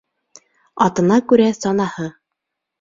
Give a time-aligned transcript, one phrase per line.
[0.85, 2.11] Атына күрә санаһы